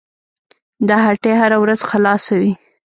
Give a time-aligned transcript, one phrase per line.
[0.87, 2.51] دا هټۍ هره ورځ خلاصه وي.